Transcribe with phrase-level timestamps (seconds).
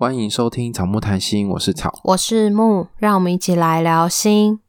[0.00, 4.60] 欢迎收听草木谈心，我是草，我是木，让我们一起来聊心。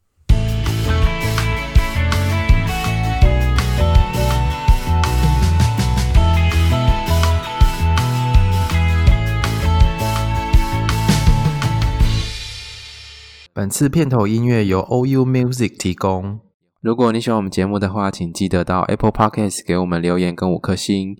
[13.52, 16.40] 本次片头音乐由 OU Music 提供。
[16.80, 21.16] 如果你喜欢我们节目的话，请记得到 Apple Podcast 给我们留言跟五颗星。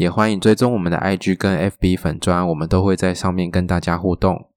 [0.00, 4.48] 也欢迎追踪我们的 IG 跟 FB 粉砖，我们都会在上面跟大家互动。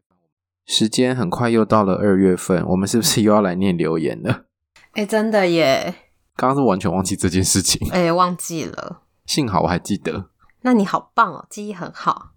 [0.65, 4.45] 时间很快又到了二月份，我们是不是又要来念留言了？
[4.93, 5.93] 哎，真的耶！
[6.37, 9.01] 刚刚是完全忘记这件事情，哎，忘记了。
[9.25, 10.29] 幸好我还记得。
[10.61, 12.29] 那你好棒哦，记忆很好。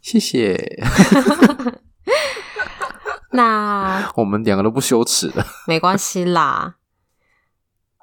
[0.00, 0.82] 谢谢。
[3.30, 6.78] 那 我们两个都不羞耻了，没关系啦。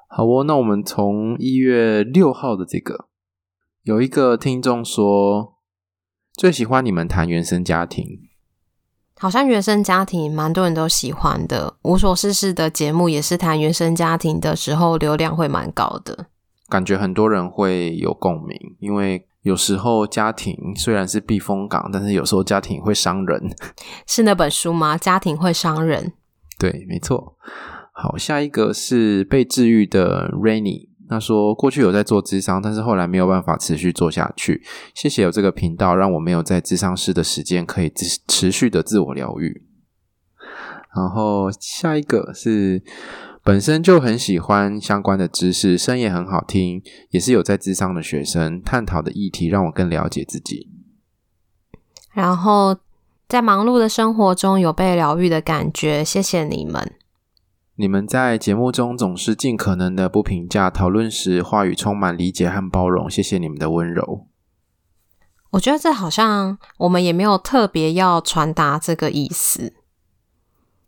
[0.08, 3.08] 好哦，那我们从一月六号的这个。
[3.86, 5.54] 有一个听众说，
[6.34, 8.04] 最喜欢你们谈原生家庭，
[9.16, 11.76] 好像原生家庭蛮多人都喜欢的。
[11.82, 16.26] 无所事事的节目也是谈原生家庭的时候，流量会蛮高的，
[16.68, 18.58] 感觉很多人会有共鸣。
[18.80, 23.54] 因为有时候家庭虽然是避风港，但是有时候家庭会伤人。
[24.08, 24.98] 是那本书吗？
[24.98, 26.12] 家庭会伤人。
[26.58, 27.36] 对，没错。
[27.92, 30.88] 好，下一个是被治愈的 Rainy。
[31.08, 34.62] 他说：“过去有在做智商，但是后来没有办法持续做下去。
[34.94, 39.62] 谢谢有这个频道，让我没有在智商室的时间可以持持续的自我疗愈。”
[40.96, 42.82] 然后下一个是
[43.44, 50.68] 本身就很喜欢相关的知识，声也很好听，也是有在智商的学生，探讨的议题让我更了解自己。
[52.12, 52.76] 然后
[53.28, 56.92] 在忙碌的生活中有被疗愈的感觉，谢谢你们。
[57.78, 63.10] 你们在节目中总是尽可能的不评价，讨论时话语充满理解和包容。
[63.10, 64.26] 谢谢你们的温柔。
[65.50, 69.74] 我觉得这好像我们也没有特别要传达这个意思。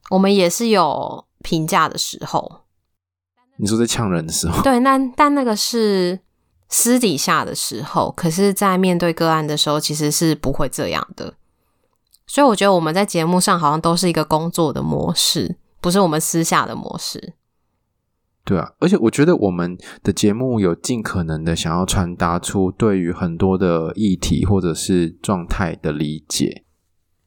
[0.09, 2.63] 我们也是有评价的时候。
[3.59, 4.63] 你说在呛人的时候？
[4.63, 6.19] 对，那但那个是
[6.71, 11.35] 私底下的时候，可是在面对个案的时候，其实是不会这样的。
[12.27, 15.57] 所以我觉得我们在节目上好像都是一个工作的模式。
[15.81, 17.35] 不是我们私下的模式，
[18.45, 26.65] 对啊，而且我觉得我们的节目有尽可能的想要传达出对于很多的议题或者是状态的理解，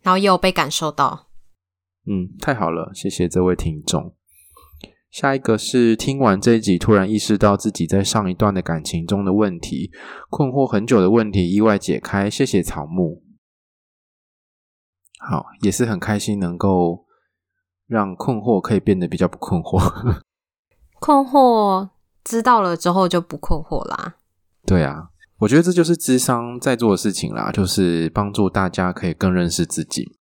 [0.02, 1.30] 然后也有被感受到。
[2.06, 4.16] 嗯，太好了，谢谢这位听众。
[5.10, 9.92] 下一个是听完这一集，突然意识到自己在上一段的感情中的问题，
[10.30, 13.24] 困惑很久的问题意外解开，谢谢草木。
[15.20, 17.06] 好，也是很开心能够。
[17.92, 20.22] 让困惑可以变得比较不困惑，
[21.02, 21.90] 困惑
[22.24, 24.16] 知道了之后就不困惑啦。
[24.66, 25.10] 对啊，
[25.40, 30.18] 我觉得这就是智商在做的事情啦，就是帮助大家可以更认识自己。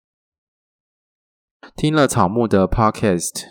[1.76, 3.42] 听了草木的 podcast，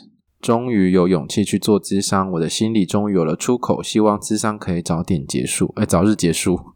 [0.42, 3.84] 终于有勇气去做智商，我的心里终于有了出口。
[3.84, 6.74] 希望智商可以早点结束，哎，早日结束。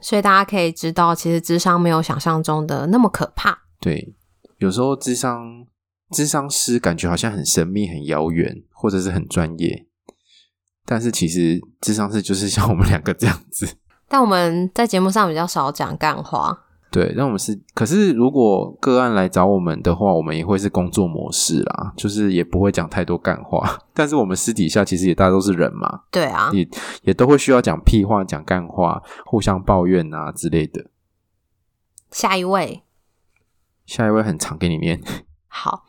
[0.00, 3.64] 所以大家可以知道，其实智商没有想象中的那么可怕。
[3.80, 4.14] 对，
[4.58, 5.66] 有时候智商。
[6.10, 9.86] 咨商师感觉好像很神秘、很遥远，或者是很专业，
[10.84, 13.76] 但是其实智商师就是像我们两个这样子。
[14.08, 16.64] 但我们在节目上比较少讲干话。
[16.90, 23.78] 对，那我们是，可是如果个案来找我们的话，我们也会是工作模式啦，就是也不会讲太多干话。
[23.94, 26.68] 但是我们私底下其实也大家都是人嘛，对啊，也
[27.04, 30.86] 也都会需要讲屁话、讲干话、互相抱怨啊之类的。
[32.10, 32.82] 下一位，
[33.86, 35.00] 下一位很长，给你念。
[35.46, 35.84] 好。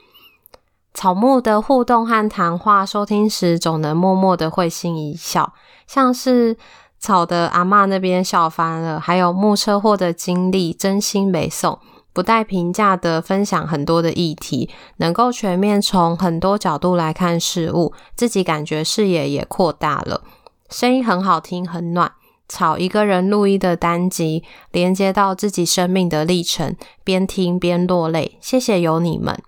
[1.01, 5.51] 草木的互动和谈话，收听时总能默默的会心一笑，
[5.87, 6.55] 像是
[6.99, 11.79] 草的阿嬷那边笑翻了，还有木车祸的经历，真心美颂，
[12.13, 20.21] 不带评价的分享很多的议题，能够全面从很多角度来看事物，自己感觉视野也扩大了，
[20.69, 22.11] 声音很好听，很暖。
[22.47, 29.41] 草一个人录音的单集，连接到自己生命的历程，边听边落泪，谢谢有你们。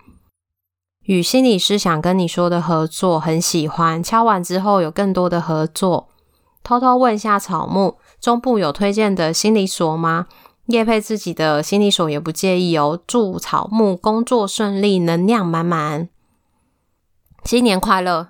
[1.04, 6.08] 与心理师想跟你说的合作很喜欢，敲完之后有更多的合作。
[6.62, 10.26] 偷偷问一下草木，中部有推荐的心理所吗？
[10.66, 12.98] 叶佩自己的心理所也不介意哦。
[13.06, 16.08] 祝草木工作顺利，能量满满，
[17.44, 18.28] 新年快乐！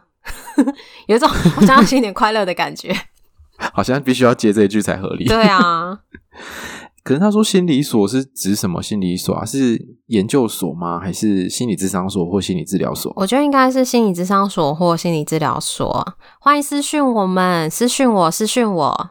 [1.06, 2.92] 有一种好像要新年快乐的感觉，
[3.72, 5.26] 好像必须要接这一句才合理。
[5.26, 6.00] 对啊。
[7.04, 9.44] 可是他说心理所是指什么心理所啊？
[9.44, 10.98] 是研究所吗？
[10.98, 13.12] 还是心理智商所或心理治疗所？
[13.16, 16.16] 我觉得应该是心理智商所或心理治疗所。
[16.40, 19.10] 欢迎私讯我们，私讯我，私讯我，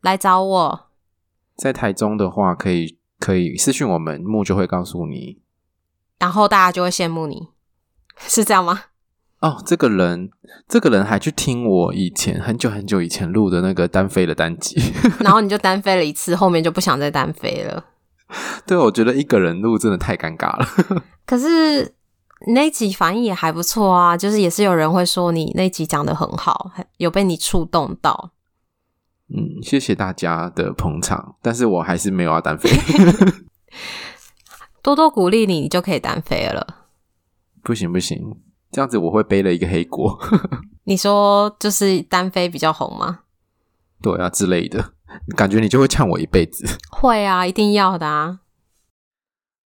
[0.00, 0.80] 来找我。
[1.56, 5.38] 在台中的话，可以可以私讯我们，木就会告诉你，
[6.18, 7.46] 然后大家就会羡慕你，
[8.18, 8.80] 是这样吗？
[9.46, 10.28] 哦，这个人，
[10.66, 14.76] 这个人还去听我以前很久很久以前录的那个单飞的单集，
[15.20, 17.84] 然后你就单飞了一次，后面就不想再单飞了。
[18.66, 20.66] 对，我觉得一个人录真的太尴尬了。
[21.24, 21.94] 可是
[22.48, 28.32] 那集反应也还不错啊，就是也是有人会说你那集讲的很好，有被你触动到。
[29.28, 32.68] 嗯，谢谢大家的捧场，但是我还是没有要单飞。
[34.82, 36.88] 多多鼓励你，你就可以单飞了。
[37.62, 38.20] 不行不行。
[38.76, 40.18] 这样子我会背了一个黑锅。
[40.84, 43.20] 你说就是单飞比较红吗？
[44.02, 44.92] 对啊，之类的，
[45.34, 46.66] 感觉你就会呛我一辈子。
[46.90, 48.40] 会啊，一定要的啊。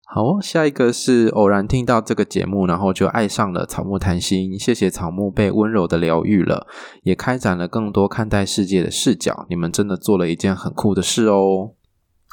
[0.07, 4.57] 好，下一个是偶然听到这个节目，然后就爱上了草木谈心。
[4.57, 6.65] 谢谢草木被温柔的疗愈了，
[7.03, 9.45] 也开展了更多看待世界的视角。
[9.51, 11.73] 你们真的做了一件很酷的事哦。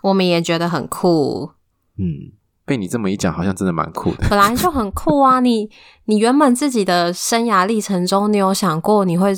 [0.04, 1.50] 我们也觉得很酷。
[1.98, 2.32] 嗯。
[2.64, 4.26] 被你这么一讲，好像真的蛮酷的。
[4.30, 5.40] 本来就很酷啊！
[5.40, 5.68] 你
[6.04, 9.32] 你原本自己的生涯历程中，你有想过你会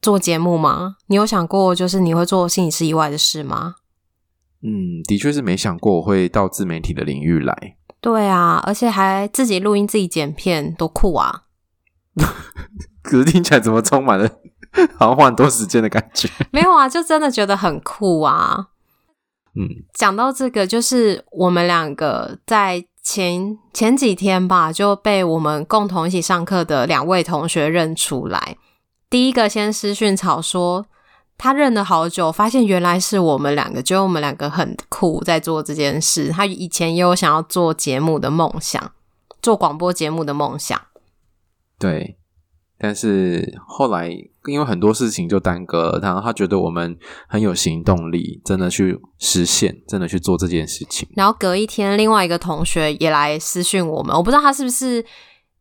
[0.00, 0.96] 做节目吗？
[1.06, 3.74] 你有想过就是你会做心理师以外的事吗？
[4.62, 7.76] 嗯，的确是没想过我会到自媒体的领域来。
[8.00, 11.42] 对啊，而且还自己录音、自己剪片，多酷啊！
[13.02, 14.28] 可是听起来怎么充满了
[14.98, 16.28] 好像花很多时间的感觉？
[16.52, 18.68] 没有啊，就真的觉得很酷啊。
[19.58, 28.56] 嗯，讲到这个，就是我们两个在前前几天吧，就被我们共同一起上课的两位同学认出来。
[29.10, 30.86] 第一个先私讯草说，
[31.36, 36.28] 他认了好久，发现原来是我们两个，觉得我们两个很酷，在做这件事。
[36.28, 38.92] 他以前也有想要做节目的梦想，
[39.42, 40.80] 做广播节目的梦想。
[41.78, 42.16] 对。
[42.80, 44.08] 但是后来，
[44.48, 46.96] 因为很多事情就耽搁了，然后他觉得我们
[47.28, 51.08] 很有行动力，真的去实现，真的去做这件事情。
[51.14, 55.04] 然后隔一天，另外一个同学也来私讯我们，我不知道他是不是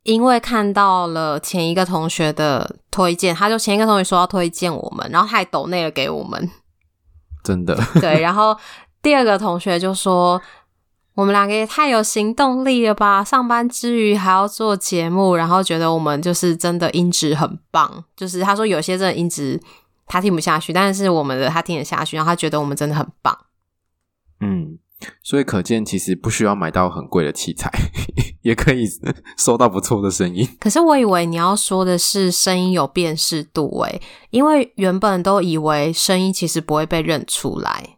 [0.04, 6.50] 因为看到了前一个同学的推荐，他就前一个同学说要推荐我们，然后他还抖内了给我们，
[7.44, 7.78] 真的。
[8.02, 8.58] 对，然后
[9.02, 10.42] 第二个同学就说。
[11.18, 13.24] 我们两个也太有行动力了吧！
[13.24, 18.04] 上班之余还要做节目，然后觉得我们就是真的音质很棒。
[18.16, 19.60] 就是他说有些真的音质
[20.06, 23.36] 他听不下去，但是我们的他听得下去，然后他觉得我们真的很棒。
[24.42, 24.78] 嗯，
[25.24, 27.72] 所以可见其实不需要买到很贵的器材，
[28.44, 28.86] 也可以
[29.40, 30.48] 收到不错的声音。
[30.60, 34.00] 可是我以为你要说的是声音有辨识度诶，
[34.30, 37.97] 因为原本都以为声音其实不会被认出来。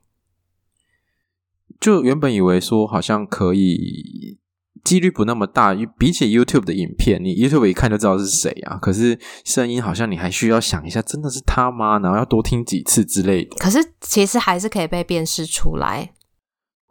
[1.80, 4.38] 就原本以为说好像可以，
[4.84, 8.78] 几率不那么大，比起 YouTube 的影片，你 YouTube 一看就知道是谁啊。
[8.78, 12.00] 可是声音好像你还需要想一下，真的是他吗？
[12.00, 13.56] 然后要多听几次之类的。
[13.58, 16.14] 可是其实还是可以被辨识出来。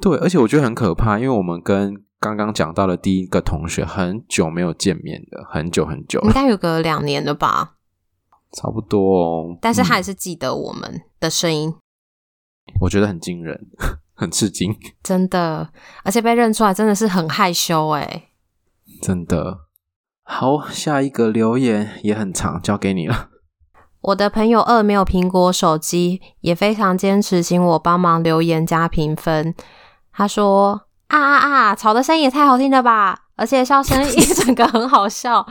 [0.01, 7.75] 对，而且我觉得很可怕，因为我们跟刚刚讲到的第一个同学很久没有见面的，很久很久，应该有个两年了吧，
[8.53, 9.59] 差不多哦。
[9.61, 13.67] 但是他还是记得我们的声音，嗯，我觉得很惊人。
[14.19, 15.71] 很吃惊，真的，
[16.03, 18.25] 而且被认出来真的是很害羞哎。
[19.01, 19.61] 真的。
[20.25, 23.29] 好，下一个留言也很长，交给你了。
[24.01, 29.55] 我的朋友二没有苹果手机，也非常坚持请我帮忙留言加评分。
[30.13, 35.47] 他说：“啊啊啊，吵的声音也太好听了吧，而且笑声一 整个很好笑，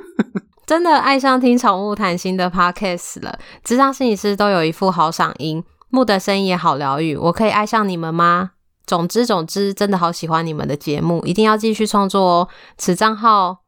[0.66, 3.38] 真的爱上听宠物谈心的 Podcast 了。
[3.62, 8.52] 智商心理师都有一副好嗓音。”木的声音也好疗愈，我可以爱上你们吗？
[8.86, 12.48] 总之总之，真的好喜欢你们的节目，一定要继续创作哦。
[12.76, 13.58] 此账号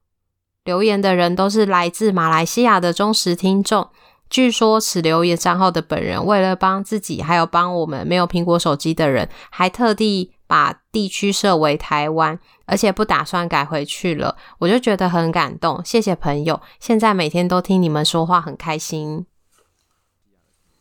[0.65, 3.89] 留言的人都是来自马来西亚的忠实听众。
[4.31, 14.37] 据说此留言账号的本人为了帮自己，还有帮我们没有苹果手机的人，还特地把地区设为台湾，而且不打算改回去了。
[14.59, 16.61] 我就觉得很感动，谢谢朋友。
[16.81, 19.27] 现在每天都听你们说话，很开心。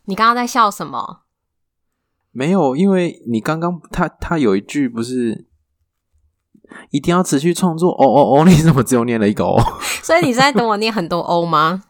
[0.05, 1.23] 你刚刚在笑什么？
[2.31, 5.47] 没有，因为你刚刚他他有一句不是
[6.89, 9.61] 一定要持续创作哦哦哦，你怎么只有念了一个哦？
[10.01, 11.83] 所以你是在等我念很多哦吗？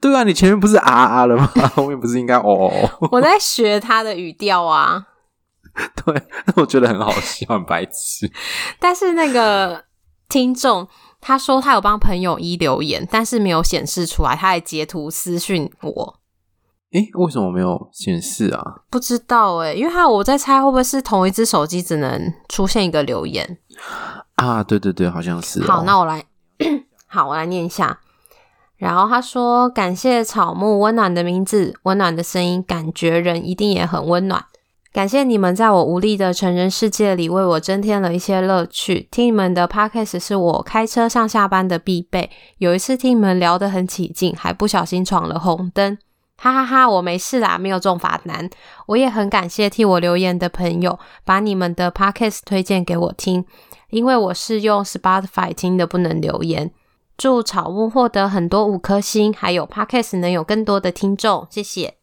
[0.00, 1.46] 对啊，你前面不是啊啊了吗？
[1.74, 3.08] 后面不是应该哦哦哦？
[3.12, 5.06] 我在学他的语调啊。
[6.04, 6.22] 对，
[6.56, 8.30] 我觉得很好笑，很白痴。
[8.78, 9.84] 但是那个
[10.28, 10.86] 听众
[11.18, 16.20] 他说他有帮朋友一留言，但是没有显示出来，他还截图私讯我。
[16.92, 18.62] 诶，为什么没有显示啊？
[18.90, 23.58] 不知道诶，因为他我在猜会不会是同一只手机只能出现一个留言
[24.36, 24.62] 啊？
[24.62, 25.66] 对对对，好像是哦。
[25.66, 26.24] 好，那我来，
[27.08, 27.98] 好，我来念一下。
[28.76, 34.44] 然后他说：“感谢草木温暖的名字，温暖的声音，感觉人一定也很温暖。
[34.92, 39.08] 感谢你们在我无力的成人世界里为我增添了一些乐趣。
[39.10, 42.28] 听你们的 podcast 是我开车上下班的必备。
[42.58, 45.96] 有一次听你们聊得很起劲，还不小心闯了红灯，
[46.36, 46.88] 哈哈哈！
[46.88, 48.50] 我没事啦，没有中罚单。
[48.86, 53.44] 我也很感谢替我留言的朋友，把你们的 podcast 推荐给我听，
[53.90, 56.72] 因为我是用 Spotify 听的，不能留言。
[57.16, 61.94] 祝草木获得很多五颗星，还有 podcast 能有更多的听众，谢谢。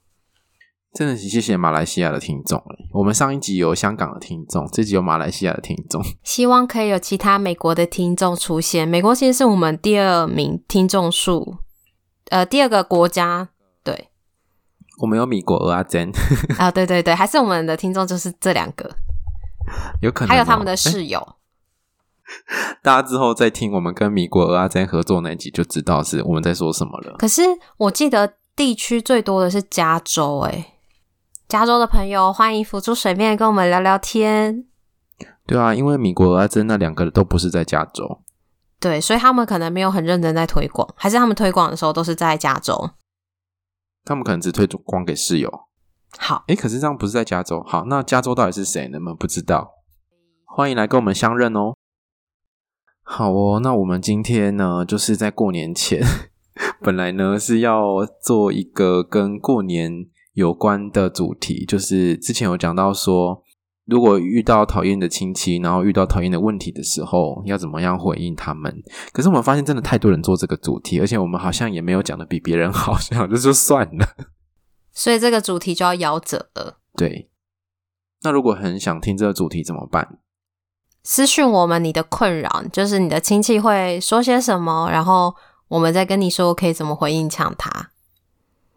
[0.94, 2.64] 真的是谢谢马来西亚的听众。
[2.94, 6.02] 我们上一集有香港的听众，这集有马来西亚的听众。
[6.24, 8.88] 希望可以有其他美国的听众出现。
[8.88, 11.58] 美国其实是我们第二名听众数，
[12.30, 13.50] 呃，第二个国家。
[15.00, 16.12] 对，我们有米国蚵仔煎
[16.58, 18.90] 啊，对对对，还是我们的听众就是这两个，
[20.02, 21.36] 有可能、哦、还有他们的室友。
[22.84, 27.16] 大家之后再听我们跟米国蚵仔煎合作那集，就知道是我们在说什么了。
[27.18, 27.42] 可是
[27.78, 30.74] 我记得地区最多的是加州，哎。
[31.48, 34.66] 加州的朋友，欢迎浮出水面跟我们聊聊天。
[35.48, 38.20] 对啊，因为米国蚵仔煎那两个都不是在加州，
[38.80, 42.92] 对，所以他们可能没有很认真在推广，还是他们推广的时候都是在加州。
[44.10, 45.68] 他们可能只推光给室友。
[46.18, 47.64] 好，诶，可是这样不是在加州。
[47.68, 48.98] 好，那加州到底是谁呢？
[48.98, 49.76] 我们不知道。
[50.46, 51.76] 欢迎来跟我们相认哦。
[53.04, 56.02] 好哦，那我们今天呢，就是在过年前，
[56.82, 60.08] 本来呢是要做一个跟过年。
[60.34, 63.44] 有关的主题就是之前有讲到说，
[63.90, 68.74] 如果遇到讨厌的亲戚，然后遇到讨厌的问题的时候，要怎么样回应他们？
[69.12, 74.08] 可是我们发现真的太多人做这个主题，而且我们好像也没有讲的比别人好，这样就就算了。
[74.92, 76.78] 所以这个主题就要夭折了。
[76.96, 77.30] 对。
[78.22, 80.20] 那如果很想听这个主题怎么办？
[81.04, 85.34] 私讯我们你的困扰，就是你的亲戚会说些什么，然后
[85.70, 87.92] 我们再跟你说可以怎么回应抢他。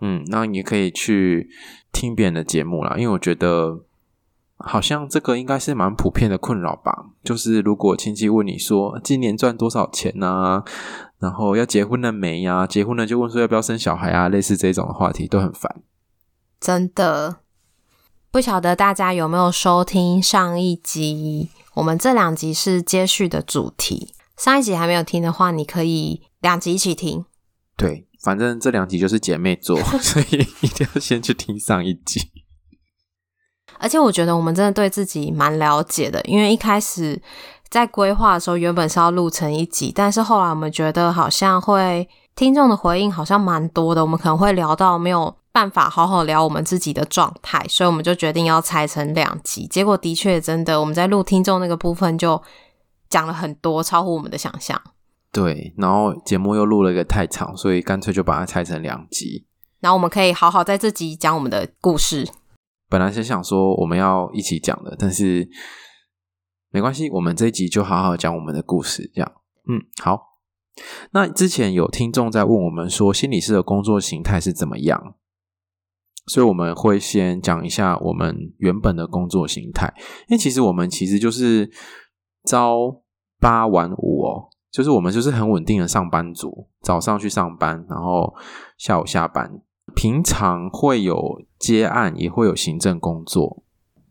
[0.01, 1.49] 嗯，那你可以去
[1.93, 3.85] 听别人的节目啦，因为我觉得
[4.65, 7.07] 好像这个应该是蛮普遍的困扰吧。
[7.23, 10.65] 就是如果亲戚问你说今年赚多少钱啊，
[11.19, 12.67] 然后要结婚了没呀？
[12.67, 15.83] 结婚了就问说要不要生小孩啊，类似这种的话题都很烦。
[16.61, 17.41] 真的，
[18.31, 21.51] 不晓得大家有没有收听上一集？
[21.75, 27.25] 我们这两集是接续的主题，上一集还没有听的话，你可以两集一起听。
[27.77, 28.07] 对。
[28.23, 32.21] 反正这两集就是姐妹做， 所以一定要先去听上一集。
[33.83, 37.21] 而且我觉得我们真的对自己蛮了解的，因为一开始
[37.69, 49.67] 在规划的时候，原本是要录成一集，但是后来我们觉得好像会听众的回应好像蛮多的，我们可能会聊到没有办法好好聊我们自己的状态，所以我们就决定要拆成两集。
[49.67, 52.41] 结果的确真的，我们在录听众那个部分就
[53.11, 54.81] 讲了很多，超乎我们的想象。
[55.33, 59.45] 对，然后节目又录了一个太长，所以干脆就把它拆成两集。
[59.81, 62.29] 然后我们可以好好在这集讲我们的故事。
[62.93, 65.49] 本来是想说我们要一起讲的，但是
[66.69, 69.11] 没关系，我们这一集就好好讲我们的故事。
[69.15, 69.33] 这样，
[69.67, 70.21] 嗯，好。
[71.13, 75.15] 那之前有听众在问我们说，心理师的工作形态是怎么样？
[76.27, 79.95] 所以我们会先讲一下我们原本的工作形态，
[80.29, 81.71] 因为其实我们其实就是
[82.45, 83.03] 朝
[83.41, 84.51] 八晚五哦。
[84.71, 88.35] 就是我们就是很稳定的上班族，早上去上班，然后
[88.77, 89.51] 下午下班。
[89.95, 93.63] 平常会有接案，也会有行政工作，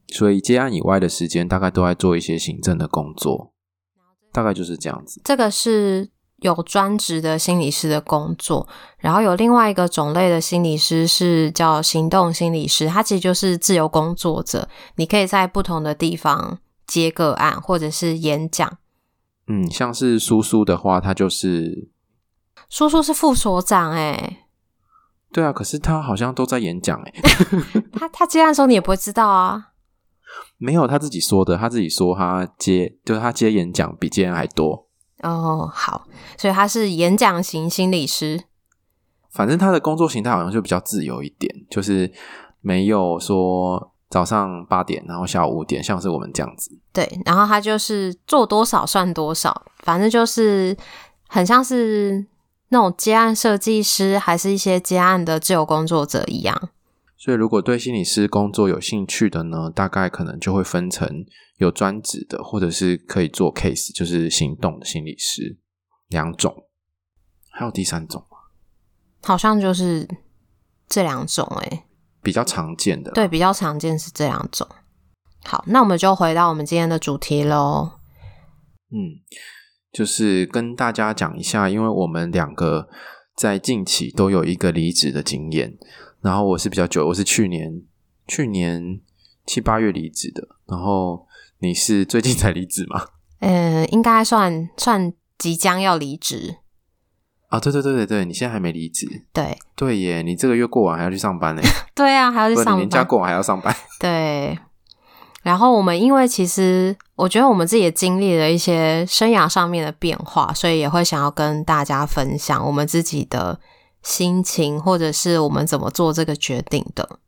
[0.07, 3.53] 所以接案以外的时间，大概都在做一些行政的工作，
[4.31, 5.21] 大概就是这样子。
[5.23, 18.77] 这个是有专职的心理师的工作，然后有另外一个种类的心理师是叫行动心理师，他其实就是自由工作者，你可以在不同的地方接个案，或者是演讲。
[19.47, 21.89] 嗯，像是叔叔的话，他就是
[22.69, 24.45] 叔叔是副所长哎，
[25.31, 27.13] 对啊，可是他好像都在演讲哎，
[27.93, 29.69] 他他接案的时候你也不会知道啊，
[30.57, 34.87] 没有他自己说的，他自己说他接就是他接演讲比接案还多
[35.23, 36.05] 哦，好，
[36.37, 38.43] 所以他是演讲型心理师，
[39.31, 42.11] 反正他的工作形态好像就比较自由一点，就是
[42.61, 43.89] 没有说。
[44.11, 46.69] 早上八点，然后下午五点，像是我们这样子。
[46.91, 50.75] 对，然后他就是做多少算多少，反正就是
[51.29, 52.27] 很像是
[52.71, 56.69] 那种接案设计师，还是一些接案的自由工作者一样。
[57.17, 61.25] 所以，如果对心理师工作有兴趣的呢，大概可能就会分成
[61.57, 65.59] 有专职的，或者是可以做 case，就是行动的心理师
[66.07, 66.65] 两种。
[67.51, 68.37] 还有第三种吗？
[69.23, 70.07] 好像就是
[70.89, 71.83] 这两种诶、欸
[72.23, 74.67] 比较常见的，对，比较常见是这两种。
[75.43, 77.93] 好，那我们就回到我们今天的主题喽。
[78.91, 79.17] 嗯，
[79.91, 82.87] 就是跟大家讲一下，因为我们两个
[83.35, 85.77] 在近期都有一个离职的经验。
[86.21, 87.81] 然后我是比较久，我是去年
[88.27, 88.99] 去年
[89.45, 91.27] 七八月离职的，然后
[91.59, 93.07] 你是最近才离职吗？
[93.39, 96.57] 嗯， 应该算算即将要离职
[97.49, 97.59] 啊！
[97.59, 99.23] 对对对对对，你现在还没离职？
[99.33, 101.61] 对对耶，你这个月过完还要去上班呢？
[101.95, 103.75] 对啊，还要去上班，年假过完还要上班。
[103.99, 104.57] 对。
[105.41, 113.59] 然后我们因为其实我觉得我们自己也经历了一些生涯上面的变化，所以也会想要跟大家分享我们自己的
[114.03, 117.19] 心情，或者是我们怎么做这个决定的。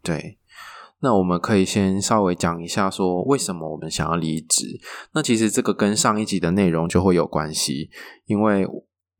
[0.00, 0.38] 对，
[1.00, 4.80] 那我们可以先稍微讲一下说为什么我们想要离职。
[5.12, 7.90] 那其实这个跟上一集的内容就会有关系，
[8.26, 8.64] 因为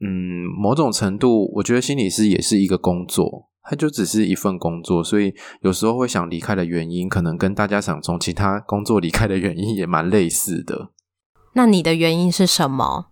[0.00, 0.08] 嗯，
[0.56, 3.47] 某种程度我觉得心理师也是一个工作。
[3.68, 10.90] 它就只是一份工作，所以有时候会想离开的原因，可能跟大家想从其他工作离开的原因也蛮类似的。
[11.52, 13.08] 那你的原因是什么？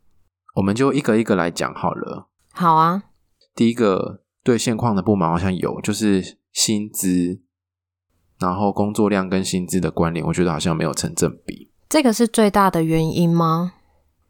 [0.54, 2.28] 我们就一个一个来讲好了。
[2.52, 3.02] 好啊。
[3.54, 7.42] 第一个对现况的不满好像有，就是薪资，
[8.38, 11.70] 然后工作量跟薪资的关联，我觉得好像没有成正比。
[11.88, 13.74] 这个是最大的原因吗？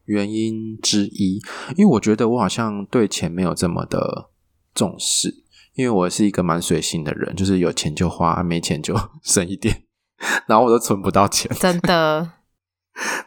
[0.04, 1.40] 原因之一，
[1.76, 4.30] 因为我觉得我好像对钱没有这么的
[4.75, 5.45] 重视。
[5.76, 9.85] 因为我是一个蛮随性的人，就是有钱就花，没钱就 省一点，
[10.49, 12.33] 然后我都存不到钱，真的。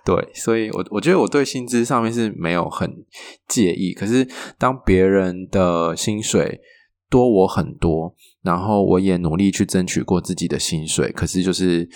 [0.03, 3.05] 对，所以我我觉得我对薪资上面是没有很
[3.47, 4.27] 介意，可是
[4.57, 6.59] 当别人的薪水
[7.07, 11.87] 多我很多，然后我也努力去争取过自己的薪水，可是就是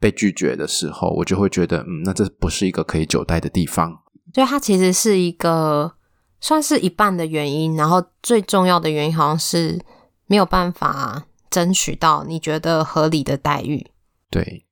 [0.00, 3.92] 被拒绝的时候，我就会觉得，嗯，那这不是一个可以久待的地方。
[4.32, 5.95] 就它其实是一个。
[6.40, 9.80] 算是一半的原因，然后最重要的原因好像是
[10.26, 13.86] 没有办法争取到你觉得合理的待遇。
[14.30, 14.66] 对，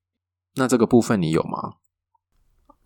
[0.54, 1.74] 那这个部分你有吗？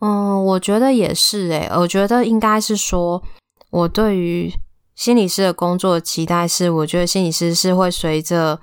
[0.01, 3.23] 嗯，我觉得也是诶，我觉得应该是说，
[3.71, 4.53] 我对于
[4.95, 8.61] 心理师的工作的期待是，我觉得心理师是会随着。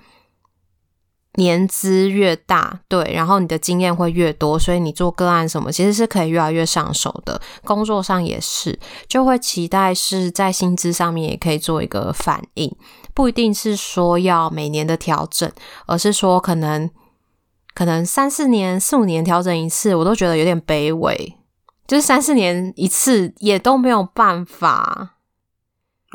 [1.35, 7.39] 年资越大，对，然后你的经验会越多，所以你做个案什么，其实是可以越来越上手的。
[7.63, 12.73] 工作上也是，就会期待是在薪资上面也可以做一个反应，
[13.13, 15.51] 不一定是说要每年的调整，
[15.85, 16.89] 而是说可能
[17.73, 21.35] 可能三四年、四五年调整一次，我都觉得有点卑微，
[21.87, 25.14] 就是三四年一次也都没有办法。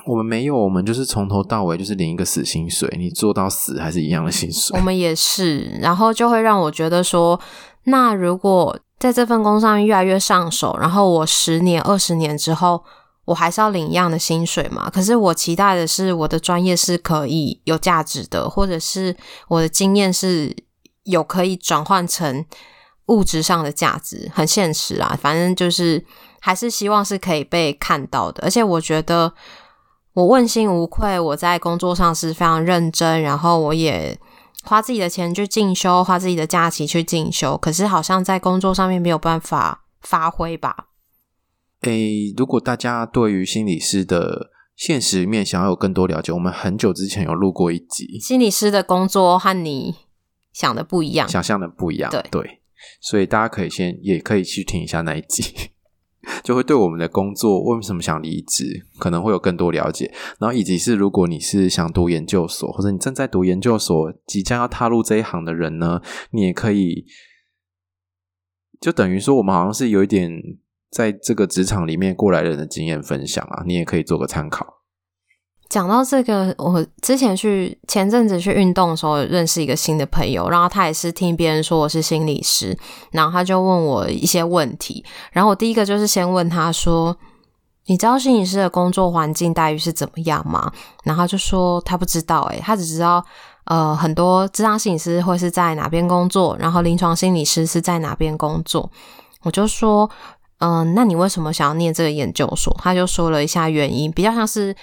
[0.06, 4.78] 我们没有，我们就是从头到尾就是领一个死薪水，你做到死还是一样的薪水。
[4.78, 7.38] 我们也是，然后就会让我觉得说，
[7.84, 12.82] 那如果在这份工作上越来越上手，然后我十年、二十年之后，
[13.24, 14.90] 我还是要领一样的薪水嘛？
[14.90, 19.16] 可是我期待的是，我的专业是可以有价值的，或者是
[19.48, 20.54] 我的经验是
[21.04, 22.44] 有可以转换成
[23.06, 25.18] 物质上的价值，很现实啊。
[25.20, 26.04] 反正就是
[26.40, 29.32] 还是希望是可以被看到的，而且我觉得。
[30.14, 34.18] 我问心无愧，我在工作上是非常认真，然后我也
[34.64, 37.56] 花自己的钱去进修，花自己的假期去进修。
[37.56, 40.88] 可是好像在工作上面没有办法发挥吧？
[41.82, 49.94] 诶，如果大家对于心理师的现实面想要有更多了解，我们很久之前有录过一集，心理师的工作和你
[50.52, 52.60] 想的不一样，想象的不一样，对对，
[53.00, 55.70] 所以大家可以先也可以去听一下那一集。
[56.42, 60.12] 就会对我们的工作为什么想离职，可能会有更多了解。
[60.38, 66.00] 然后以及是，如果你是想读研究所，或者你正在读研究所，即将要踏入这一行的人呢，
[66.32, 67.06] 你也可以，
[68.80, 70.30] 就等于说我们好像是有一点
[70.90, 74.79] 在这个职场里面过来人的经验分享啊，你也可以做个参考。
[75.70, 82.76] 讲到这个，我之前去前阵子去运动的时候，认识一个新的朋友，然后他也是听别人说我是心理师，
[83.12, 87.16] 然后他就问我一些问题，然后我第一个就是先问他说
[87.86, 90.72] ：“你知道心理师的工作环境待遇是怎么样吗？”
[91.04, 93.24] 然后他就说他不知道，诶，他只知道
[93.66, 98.90] 呃很多智商心理师会是在哪边工作，然后临床心理师是在哪边工作。
[99.44, 100.10] 我就说
[100.58, 104.74] ：“嗯、那你为什么想要念这个研究所？”他就说了一下原因，比较像是。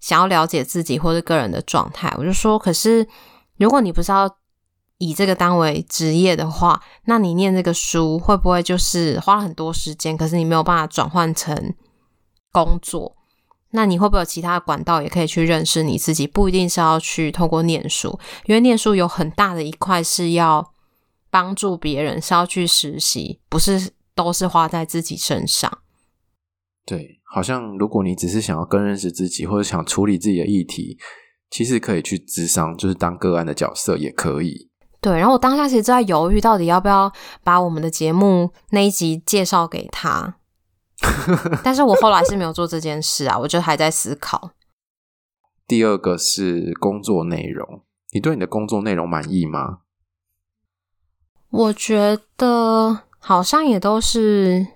[0.00, 3.06] 想要了解自己或者个人的状态，我就说，可是
[3.56, 4.38] 如果你不是要
[4.98, 11.74] 以这个当为职业的话，那你念这个书会不会就是花了很多时间，可是你没有办法转换成
[12.52, 13.16] 工作？
[13.70, 16.26] 那你会不会有其他的管道也可以去认识你自己？
[16.26, 20.72] 不一定是要去透过念书，因为念书有很大的一块是要
[21.30, 25.80] 帮助别人，是要去实习，不是都是花在自己身上。
[26.86, 30.96] 对，好像如果你只是想要更认识自己，或者想处理自己的议题，
[31.50, 34.70] 其实可以去咨商，就是当个案的角色也可以。
[35.00, 37.12] 对，然后我当下其实在犹豫，到底要不要
[37.44, 40.36] 把我们的节目那一集介绍给他，
[41.62, 44.50] 但是我后来是没有做这件事啊，我就还在思考。
[45.68, 49.80] 第二个是工作内容，你对你的工作内容满意吗？
[51.50, 54.66] 我觉得好像也都是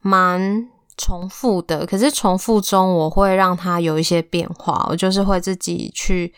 [0.00, 6.32] 蛮重复的，可是重复中我会让它有一些变化，我就是会自己去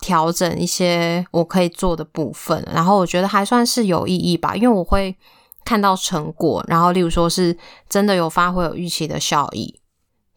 [0.00, 5.16] 调整一些我可以做的部分，然后我觉得还算是有意义吧，因为我会
[5.64, 7.56] 看到成果，然后例如说是
[7.88, 9.80] 真的有发挥有预期的效益，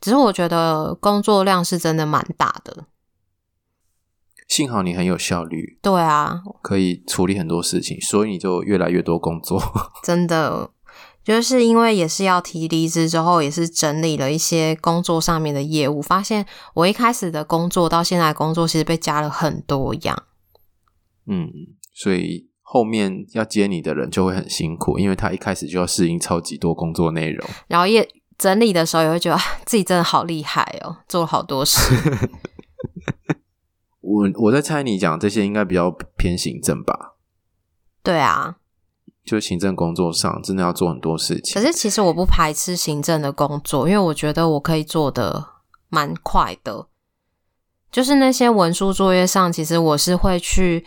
[0.02, 2.86] 只是我觉得工作量是真的蛮大的。
[4.50, 9.60] 幸好你很有效率，对啊，可以处理很多事情，所以你就越来越多工作。
[10.04, 10.70] 真的，
[11.24, 20.24] 就是因为也是要提离职之后，也是整理了一些工作上面的业务，发现我一开始的工作到现在的工作其实被加了很多样。
[21.26, 21.50] 嗯，
[21.94, 28.06] 所以后面要接你的人就会很辛苦，因为他一开始就要适应超级多工作内容，然后也
[28.38, 31.80] 整理的时候也会觉得自己真的好厉害哦，做了好多事。
[34.02, 37.16] 我我在猜你讲这些应该比较偏行政吧？
[38.04, 38.58] 对啊，
[39.26, 41.54] 就行政工作上真的要做很多事情。
[41.54, 45.46] 可是其实我不排斥行政的工作，因为我觉得我可以做的
[45.90, 46.88] 蛮快的。
[47.92, 50.84] 就是那些文书作业上，其实我是会去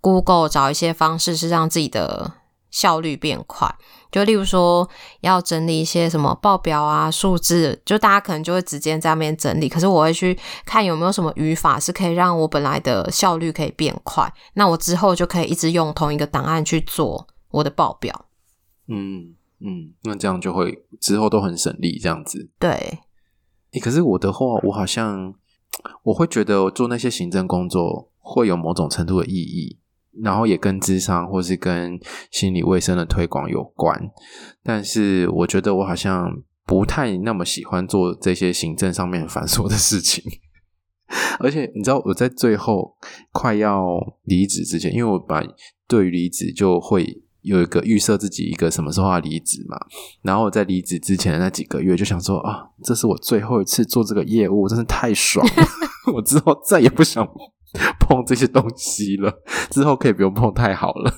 [0.00, 2.32] Google 找一些方式，是让自己的
[2.70, 3.74] 效率变快。
[4.12, 4.88] 就例如说，
[5.22, 9.68] 要整理一些什么报表啊、数字，就大家可能就会直接在那边整理。
[9.68, 18.26] 可是我会去看有没有什么语法是可以让我本来的效率可以变快，那我之后就可以一直用同一个档案去做我的报表。
[18.88, 22.50] 嗯嗯，那这样就会之后都很省力，这样子。
[22.58, 22.70] 对。
[22.70, 25.34] 欸，可是我的话，我好像
[26.02, 29.78] 我会觉得我做那些行政工作会有某种程度的意义。
[30.22, 31.98] 然后也跟智商或是跟
[32.30, 34.00] 心理卫生的推广有关，
[34.62, 36.30] 但是我觉得我好像
[36.64, 40.22] 不太那么喜欢做这些行政上面繁琐的事情。
[41.40, 42.96] 而且你知道我在最后
[43.32, 43.82] 快要
[44.22, 45.42] 离职之前，因为我把
[45.88, 49.78] 对于离职就会有一个预设自己一个什么时候要离职嘛，
[50.22, 55.66] 然后我在离职之前的那几个月就想说啊，这是我最后一次做这个业务，真是太爽了，
[56.12, 57.26] 我之后再也不想。
[57.98, 61.12] 碰这些东西了，之后可以不用碰，太好了。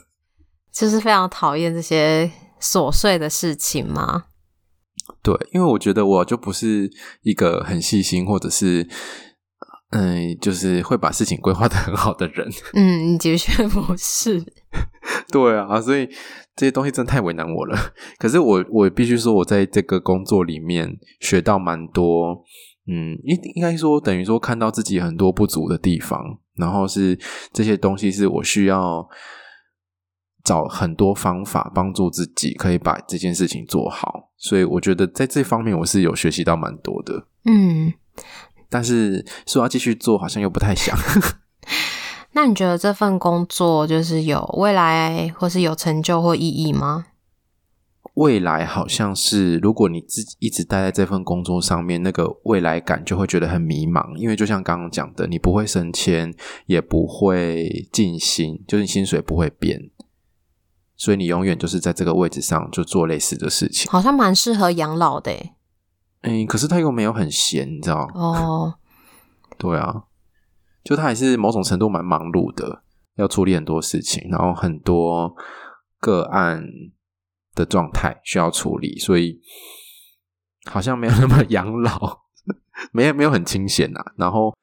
[0.73, 4.25] 就是非常讨厌这些琐碎的事情吗？
[5.23, 8.89] 对，因为我觉得我就不是一个很细心，或者是
[9.97, 12.47] 嗯，就是会把事情规划得很好的人。
[12.75, 14.45] 嗯，你的确不是。
[15.33, 16.07] 对啊，所以
[16.55, 17.79] 这些东西真的太为难我了。
[18.19, 22.45] 可是我，我必须说，我在这个工作里面学到蛮多。
[22.89, 26.39] 嗯，应应该说，等于说看到自己很多不足的地方。
[26.57, 27.19] 然后是
[27.53, 29.07] 这些东西是我需要
[30.45, 34.31] 找很多方法帮助自己，可以把这件事情做好。
[34.37, 37.27] 所以我觉得在这方面我是有学习到蛮多的。
[37.45, 37.93] 嗯，
[38.77, 40.95] 但是说要继续做好像又不太想。
[42.33, 47.07] 那你觉得这份工作就是有未来，或是有成就或意义吗？
[48.13, 54.15] 未来好像是，如果你自己一直待在这份工作上面，那个未来感就会觉得很迷茫。
[54.17, 56.35] 因为就像刚刚讲的，你不会升迁，
[56.67, 59.89] 也不会进薪，就是薪水不会变，
[60.95, 63.91] 所以你永远就是在这个位置上就做类似的事情。
[63.91, 65.33] 好像蛮适合养老的。
[66.27, 68.07] 嗯，可是他又没有很闲，你知道？
[68.15, 68.75] 哦，
[69.59, 70.05] 对啊，
[70.85, 72.83] 就他还是某种程度蛮忙碌的，
[73.17, 75.35] 要处理很多事情，然后很多
[76.01, 76.63] 个案。
[77.57, 79.41] 的状态需要处理，所以
[80.67, 82.19] 好像没有那么养老，
[82.93, 83.99] 没有没有很清闲呐。
[84.19, 84.55] 然后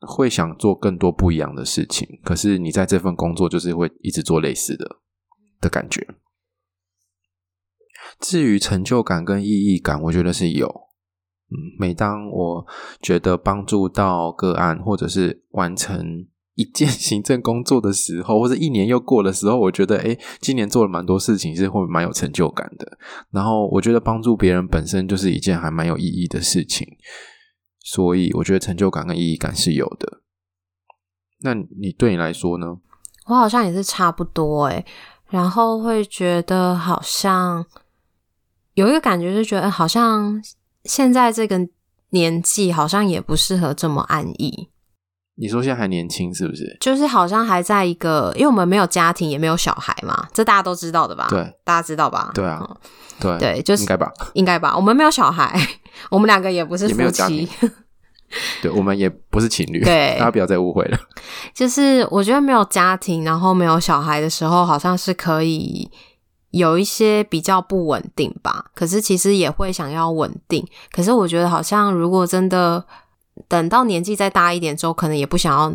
[0.00, 4.96] 会想做更多不一样的事情，可是你在这份工作就是会一直做类似的
[5.60, 6.04] 的感觉。
[8.20, 10.68] 至于成就感跟意义感，我觉得是有。
[11.48, 12.66] 嗯，每当我
[13.00, 16.26] 觉得帮助到个案，或者是完成。
[16.56, 22.98] 一件 行政工作的时候，或者一年又过的时候，我觉得，诶，今年做了蛮多事情，是会蛮有成就感的。
[23.30, 26.86] 然后，我觉得帮助别人本身就是一件还蛮有意义的事情，
[27.78, 30.20] 所以我觉得成就感跟意义感是有的。
[31.40, 32.76] 那你对你来说呢？
[33.26, 34.84] 我好像也是差不多诶，
[35.30, 37.64] 然后会觉得好像
[38.80, 40.42] 有一个感觉，是觉得好像
[40.84, 41.60] 现在这个
[42.10, 44.68] 年纪，好像也不适合这么安逸。
[45.36, 46.76] 你说现在还年轻是不是？
[46.80, 51.26] 就是好像还在一个，因为我们没有家庭，也没有小孩嘛，这大家都知道的吧？
[51.30, 52.30] 对，大家知道吧？
[52.34, 52.76] 对啊，嗯、
[53.20, 54.12] 对对，就是应该吧？
[54.34, 54.74] 应该吧？
[54.76, 55.58] 我们没有小孩，
[56.10, 57.48] 我们两个也不是夫妻，
[58.60, 60.98] 对，我们也不是情侣，对，大家不要再误会了。
[61.54, 65.90] 就是我觉得没有家庭，然后没有小孩的时候，好像是可以
[66.50, 68.66] 有一些比较不稳定吧。
[68.74, 72.84] 可是其实也会想要稳定，可是我觉得好像如果真的。
[73.48, 75.72] 等到年纪再大一点之后，可能也不想要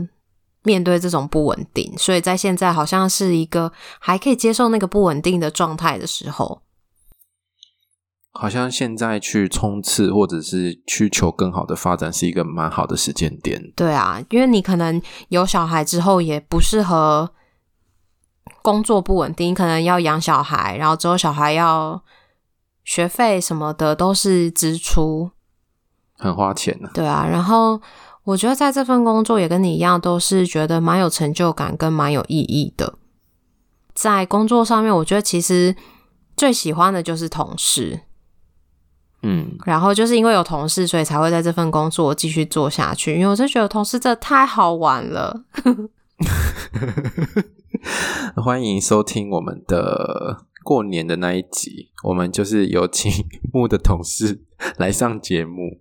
[0.62, 6.62] 面对这种不稳定，所以在现在好像是一个还可以接受那个不稳定的状态的时候。
[8.34, 13.60] 好像现在去冲刺或者是去求更好的发展是一个蛮好的时间点。
[13.76, 17.32] 对啊，因为你可能有小孩之后也不适合
[18.66, 22.04] 工作不稳定，可能要养小孩，然后之后小孩要
[22.84, 25.30] 学费什么的都是支出，
[26.18, 26.90] 很花钱呢。
[26.92, 27.80] 对啊，然后
[28.24, 32.96] 我觉得在这份工作也跟你一样，都是觉得蛮有成就感跟蛮有意义的。
[33.94, 35.76] 在工作上面，我觉得其实
[36.36, 38.02] 最喜欢的就是同事。
[39.22, 43.14] 嗯，然后就是因为有同事，所以才会在这份工作继续做下去。
[43.14, 45.44] 因为我就觉得同事真的太好玩了。
[48.36, 53.12] 欢迎收听我们的过年的那一集，我们就是有请
[53.54, 54.42] 木的同事
[54.78, 55.80] 来上节目，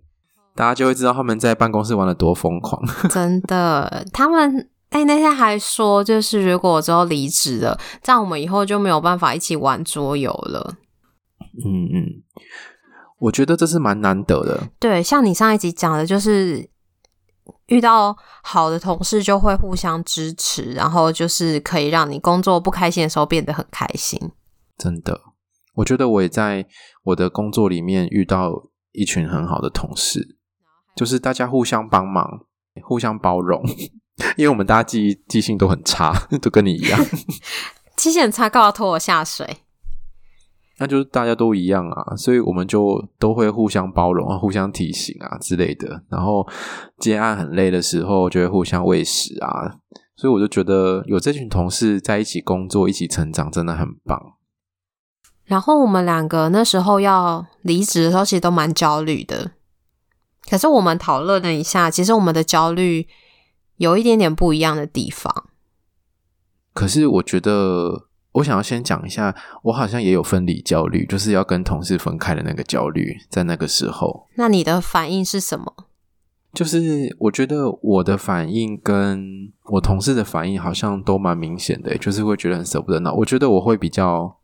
[0.55, 2.81] 大家就会知道他们在办公室玩得多疯狂。
[3.09, 10.75] 真的，他们哎那天还说，就是如果我之后离职了，这样我们以后就没有办法一起玩桌游了。
[11.65, 12.23] 嗯嗯。
[13.17, 14.67] 我觉得这是蛮难得的。
[14.77, 16.69] 对，像你上一集讲的，就是
[17.67, 24.19] 遇到好的同事就会互相支持，然后就是可以让你工作不开心的时候变得很开心。
[24.77, 25.19] 真的，
[25.75, 26.65] 我觉得我也在
[27.03, 28.51] 我的工作里面遇到
[28.91, 30.37] 一群很好的同事，
[30.95, 32.45] 就是大家互相帮忙、
[32.83, 33.63] 互相包容，
[34.37, 36.99] 因为我们大家记忆记性都很差， 都跟你一样，
[37.95, 39.57] 记性很差，干嘛拖我下水？
[40.77, 46.03] 那就是大家都一样啊，所以我们就都会互相包容啊，互相提醒啊之类的。
[46.09, 46.45] 然后
[46.99, 49.77] 接案很累的时候，就会互相喂食啊。
[50.17, 54.33] 所以我就觉得有这群同事在一起工作、一起成长，真的很棒。
[55.45, 59.51] 然后我们两个那时候要离职的时候，其实都蛮焦虑的。
[60.49, 63.07] 可是我们讨论了一下，其实我们的焦虑
[63.77, 65.45] 有一点点不一样的地方。
[66.73, 68.04] 可是我觉得。
[68.35, 74.27] 我想要先讲一下，我好像也有分离焦虑，就是要跟同事分开的那个焦虑，在那个时候。
[74.35, 75.73] 那你的反应是什么？
[76.53, 83.13] 就是我觉得我的反应跟我同事的反应好像都蛮明显的，就是会觉得很舍不得闹。
[83.13, 84.37] 我觉得我会比较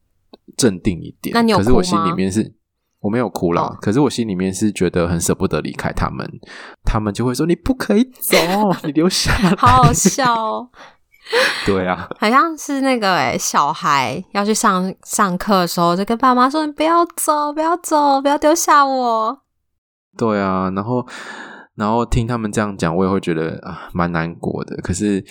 [0.57, 1.33] 镇定一点。
[1.33, 1.57] 那你有？
[1.57, 2.53] 可是我心里面是，
[2.99, 3.61] 我没有哭啦。
[3.63, 3.77] 哦。
[3.81, 6.29] 可是我心里面是觉得很舍不得离开他们，
[6.85, 8.37] 他们就会说：“你不可以走，
[8.83, 9.55] 你留下来。
[9.59, 10.69] ”好好笑哦。
[11.65, 19.41] 对啊，好像是那个诶小孩要去上上课的时候，就跟爸妈说：“你不要走，不要走，不要丢下我。”
[20.17, 21.05] 对啊，然后
[21.75, 24.75] 然后听他们这样讲，我也会觉得啊，蛮难过的。
[24.77, 25.23] 可是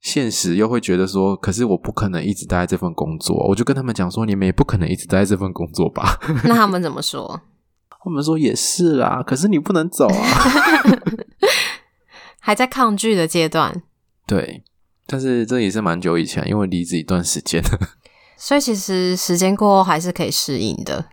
[0.00, 3.36] 现实又会觉得说，可是我不可能一直待在这份工作。
[3.48, 7.40] 我就跟他们讲说：“你们也不可能一直待在这份工作吧？” 那他们怎么说？
[8.02, 10.24] 他们说也是啦，可是你不能走啊，
[12.40, 13.82] 还在抗拒的阶段。
[14.26, 14.62] 对。
[15.10, 17.78] 但是这也是蛮久以前，因为离职一段时间了，
[18.36, 21.06] 所以其实时间过后还是可以适应的。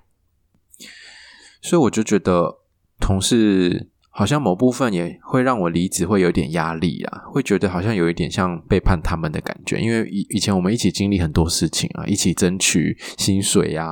[1.61, 2.59] 所以我就觉得
[2.99, 9.79] 同事好像某部分也会让我离职会有点压力啊，会觉得好像有一点像背叛他们的感觉。
[9.79, 13.87] 因为以以前我们一起经历很多事情啊，一起争取薪水啊，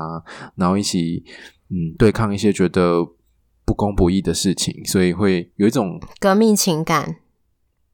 [0.55, 1.23] 然后一起
[1.69, 3.03] 嗯对抗一些觉得
[3.65, 7.15] 不公不义的事情，所以会有一种革命情感。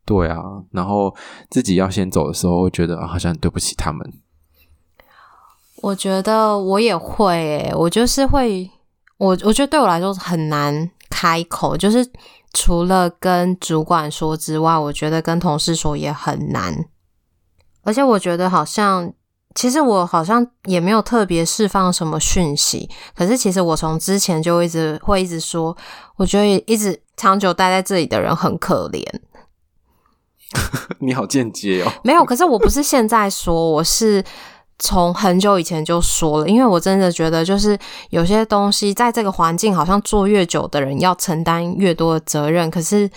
[0.09, 0.41] 对啊，
[0.71, 1.15] 然后
[1.51, 4.11] 自己要先走的时候，会觉得，好像对不起他们。
[5.83, 8.67] 我觉得我也会诶，我就是会，
[9.17, 12.03] 我我觉得对我来说很难开口，就是
[12.53, 16.73] 除了跟主管说之外，我觉得跟同事说也很难。
[17.83, 19.13] 而且我觉得好像，
[19.53, 25.77] 其实我好像也没有特别释放什么讯息，可是其实我从之前就一直会一直说，
[26.15, 29.05] 我觉得一直长久待在这里的人很可怜。
[30.97, 34.23] 你好间接哦，没有，可是我不是现在说，我是
[34.79, 37.77] 从很久以前就说了，因为我真的觉得，就是
[38.09, 43.07] 有些东西在这个环境，好像做越久的人要承担越多的责任，可是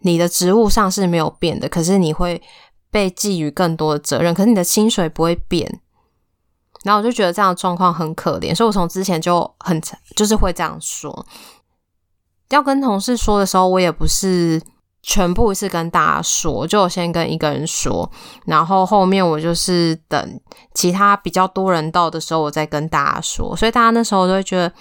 [0.00, 2.42] 你的职务上是没有变的，可是你会
[2.90, 5.80] 被寄予更多的责任，可是你的薪水不会变，
[6.84, 9.80] 然后我就觉得这样的状况很可怜，所以我从之前就很
[10.14, 11.26] 就是会这样说，
[12.50, 14.60] 要跟同事说的时候，我也不是。
[15.06, 18.10] 全部是跟大家说，就我先跟一个人说，
[18.46, 20.40] 然后后面我就是等
[20.72, 23.54] 其他比较多人到的时候，我再跟大家说。
[23.54, 24.72] 所以大家那时候都会觉得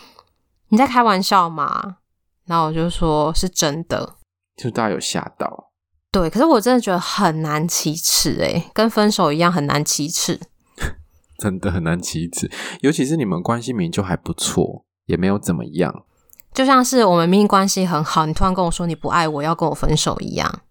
[0.70, 1.98] 你在开玩笑嘛，
[2.46, 4.16] 然后我就说是真的，
[4.56, 5.72] 就大家有吓到。
[6.10, 10.40] 对，可是我真的觉得很难启齿，诶，跟分手一样很难启齿，
[11.38, 16.06] 真的很难启齿，尤其是你们关系明明就还不错，也没有怎么样。
[16.54, 20.62] 就像是我们明明关系很好，你突然跟我说你不爱我，要跟我分手一样。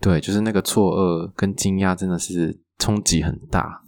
[0.00, 3.82] 对，就是那个错愕跟惊讶，真的是冲击很大。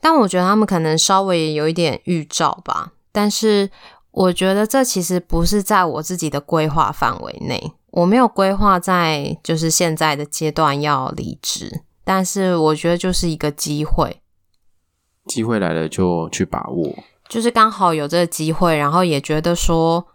[0.00, 2.92] 但我觉得他们可能稍微有一点预兆吧。
[3.12, 3.70] 但是
[4.10, 11.82] 我觉得这其实不是在我自己的规划范围内，我没有规划在就是现在的阶段要离职。
[12.04, 14.22] 但是我觉得就是一个机会，
[15.26, 16.94] 机会来了就去把握，
[17.28, 20.06] 就是刚好有这个机会，然后也觉得说，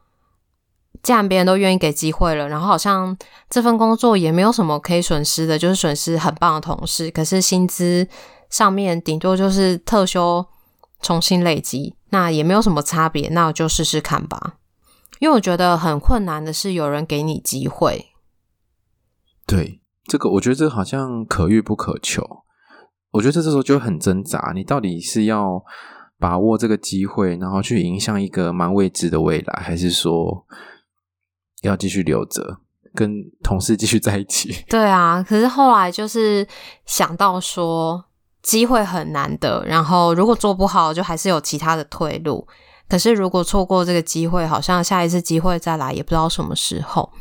[1.04, 3.16] 既然别人都愿意给机会了，然后好像
[3.50, 8.08] 这份工作也没有什么可以损失的，就是损失很棒的同事，可是薪资
[8.50, 10.44] 上面顶多就是特休
[11.02, 14.56] 重新累积，那也没有什么差别，那我就试试看吧。
[15.20, 18.08] 因为我觉得很困难的是有人给你机会，
[19.46, 19.82] 对。
[20.06, 22.44] 这个我觉得这好像可遇不可求，
[23.12, 25.64] 我觉得这时候就很挣扎，你到底是要
[26.20, 30.46] 把握这个机会，然后去迎向一个蛮未知的未来，还是说
[31.64, 32.58] 要继续留着
[32.94, 33.12] 跟
[33.44, 34.56] 同事继续在一起？
[34.70, 36.48] 对啊，可是后来就是
[36.86, 38.06] 想到说
[38.42, 42.48] 机会很难得，然后如果做不好，就还是有其他的退路。
[42.88, 47.12] 可是如果错过这个机会，好像下一次机会再来也不知道什么时候。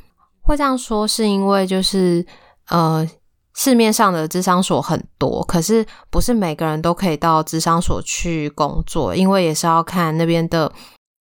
[0.42, 2.24] 会这样说是因为就是。
[2.68, 3.06] 呃，
[3.54, 10.72] 市面上的智商所很多，可是不是每个人都可以到智商所去工作，因为也是要看那边的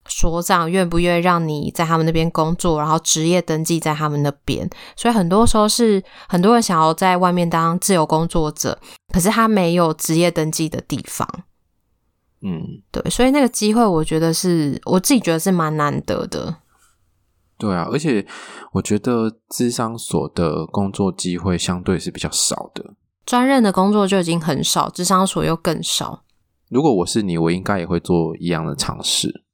[0.06, 4.68] 所长愿不愿意让你在他们那边工作，然后职业登记在他们那边。
[4.96, 8.78] 所以很多时候是很多人想要在外面当自由工作者，
[9.12, 11.28] 可是他没有职业登记的地方。
[12.40, 16.56] 嗯，对，所以那个机会，我觉得是我自己觉得是蛮难得的。
[17.56, 18.26] 对啊，而且
[18.72, 26.24] 我觉得智商所的工作机会相对是比较少的，专任的工作就已经很少，智商所又更少。
[26.68, 29.44] 如果我是你，我应该也会做一样的尝试。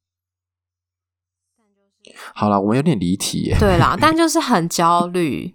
[2.35, 3.57] 好了，我们有点离题耶。
[3.59, 5.55] 对啦， 但就是很焦虑。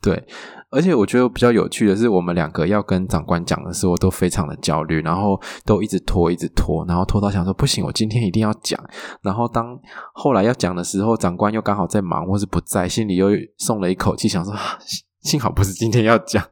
[0.00, 0.26] 对。
[0.70, 8.82] 而且我觉得比较有趣的是，我们两个要跟长官讲的时候都非常的焦虑，然后都一直拖，一直拖，然后拖到想说不行，我今天一定要讲。
[9.22, 9.78] 然后当
[10.12, 14.52] 后来要讲的时候，长官又刚好在忙或是不在，心里又松了一口气，想说
[15.20, 16.44] 幸好不是今天要讲。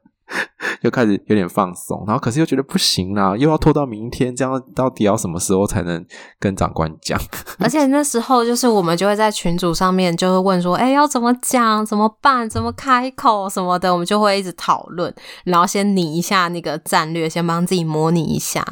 [0.82, 6.04] 就开始有点放松，然后可是又觉得不行啦，又要拖到明天，这样到底要什么时候才能
[6.40, 7.18] 跟长官讲？
[7.60, 11.84] 而且那时候就是我们就会在群组上面就会问说，哎，要怎么讲？
[11.86, 12.48] 怎么办？
[12.48, 13.92] 怎么开口什么的？
[13.92, 15.14] 我们就会一直讨论，
[15.44, 18.64] 然后先拟一下那个战略，先帮自己模拟一下。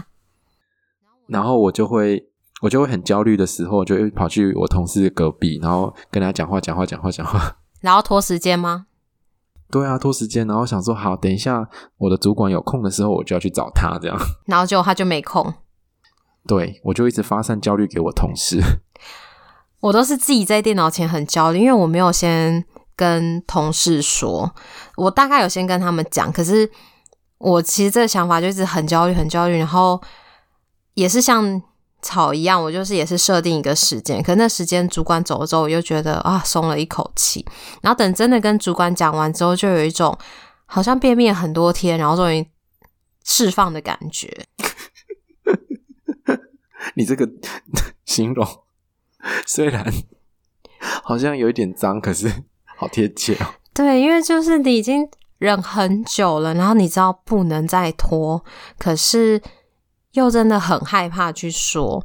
[1.28, 2.24] 然后我就会，
[2.62, 7.56] 我就会很焦虑的时候，就会跑去我同事隔壁，然后跟他讲话，讲话，讲话，讲话。
[7.80, 8.86] 然后拖时间吗？
[9.70, 14.18] 对啊，拖时间，然后想说好，等一下我的主管有空的时候，我就要去找他，这样。
[14.46, 15.54] 然后结果他就没空。
[16.46, 18.60] 对，我就一直发散焦虑给我同事。
[19.80, 22.64] 我都是自己在电脑前很焦虑，因为我没有先
[22.96, 24.52] 跟同事说，
[24.96, 26.70] 我大概有先跟他们讲，可是
[27.38, 30.00] 我其实这个想法就一直很焦虑，很焦虑，然后
[30.94, 31.62] 也是像。
[32.02, 37.44] 草一样，我就是也是设定一个时间，可是那时间主管走了之后，我又觉得啊松了一口气。
[37.82, 40.16] 然后等真的跟主管讲完之后，就有一种
[40.66, 42.46] 好像便秘了很多天，然后终于
[43.24, 44.46] 释放的感觉。
[46.94, 47.28] 你这个
[48.06, 48.46] 形容
[49.46, 49.84] 虽然
[51.02, 52.32] 好像有一点脏，可是
[52.64, 53.54] 好贴切哦。
[53.74, 55.08] 对，因为就是你已经
[55.38, 58.44] 忍很久了，然后你知道不能再拖，
[58.78, 59.42] 可是。
[60.12, 62.04] 又真的很害怕去说，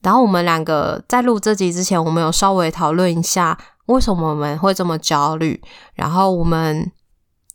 [0.00, 5.60] 然后我们两个在录这集之前，我们有稍微讨论一下为什么我们会这么焦虑，
[5.94, 6.92] 然后我们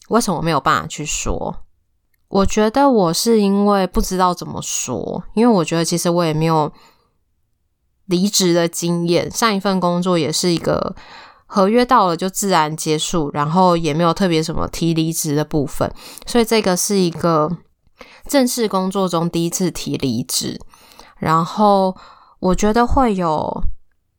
[0.10, 1.64] 为什么没有办法去说。
[2.28, 6.70] 我觉得我是因为不知道怎么说，因为我觉得其实我也没有
[8.08, 10.94] 离职的经验，上一份工作也是一个
[11.46, 15.90] 合约到了就自然结束，然后也没有特别什么提离职的部分，
[16.26, 17.50] 所以这个是一个。
[18.28, 20.60] 正式工作中第一次提离职，
[21.18, 21.96] 然后
[22.40, 23.64] 我觉得会有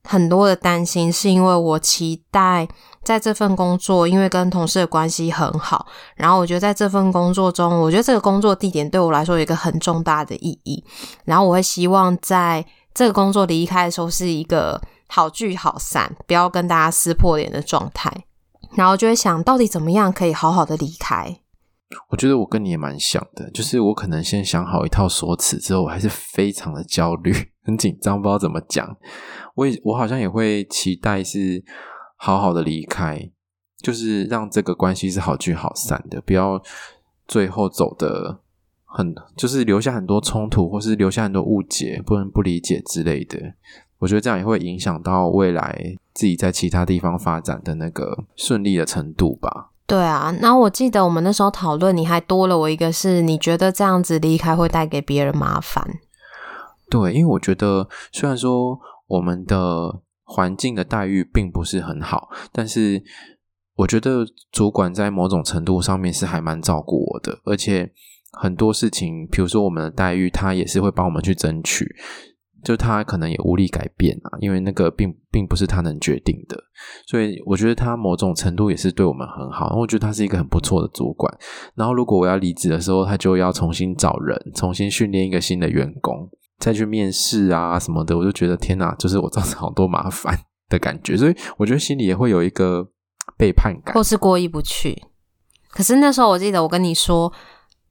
[0.05, 2.67] 很多的担心，是因为我期待
[3.05, 10.83] 在这份工作，因为跟同事的关系很好，然后我觉得在这份工作中，我觉得这个工作地点对我来说有一个很重大的意义，
[11.25, 12.65] 然后我会希望在
[12.95, 18.11] 这个工作离开的时候是一个好聚好散，不要跟大家撕破脸的状态，
[18.75, 21.41] 然后就会想到底怎么样可以好好的离开。
[22.11, 27.33] 我觉得我跟你也蛮像的，就是我可能先想好一套说辞之后，我还是非常的焦虑、
[27.63, 28.97] 很紧张，不知道怎么讲。
[29.55, 31.65] 我也我好像也会期待是
[32.17, 33.31] 好好的离开，
[33.83, 36.63] 就是让这个关系是好聚好散的，不要
[37.27, 38.41] 最后走的
[38.85, 43.55] 很，就是留下很多冲突，或是留下很多误解、不能不理解之类的。
[43.99, 49.68] 我觉得这样也会影响到未来自己在其他地方发展的那个顺利的程度吧。
[49.89, 55.83] 对啊，然后我记得我们那时候讨论，你还多了我一个是，你觉得这样子离开会带给别人麻烦。
[56.91, 63.03] 对，因为我觉得虽然说我们的环境的待遇并不是很好，但是
[63.77, 67.91] 我觉得主管在某种程度上面是还蛮照顾我的，而且
[68.33, 71.97] 很多事情，比如说我们的待遇，他也是会帮我们去争取。
[72.65, 76.57] 就他可能也无力改变啊，因为那个并并不是他能决定的，
[77.07, 79.77] 所以我觉得他某种程度也是对我们很好。
[79.79, 81.33] 我觉得他是一个很不错的主管。
[81.75, 86.29] 然后如果我要离职的时候，他就要重新找人，重新训练一个新的员工，
[86.59, 88.19] 再去面试啊什么的。
[88.19, 90.37] 我就觉得天哪，就是我造成好多麻烦
[90.69, 92.89] 的感觉，所以我觉得心里也会有一个
[93.37, 95.01] 背叛感，或是过意不去。
[95.71, 97.33] 可是那时候我记得我跟你说，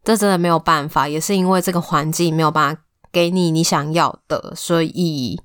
[0.03, 2.81] 这真的没有办法，也是因为这个环境没有办法。
[3.11, 5.41] 给你你想要的，所以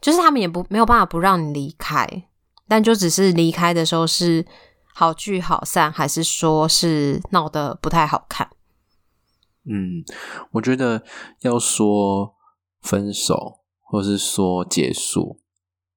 [0.00, 2.06] 就是他们也不没有办法不让你离开，
[2.66, 4.44] 但就只是离开的时候是
[4.92, 8.48] 好聚好散，还是说是闹得不太好看？
[9.64, 10.04] 嗯，
[10.52, 11.04] 我觉得
[11.40, 12.34] 要说
[12.80, 15.40] 分手或是说结束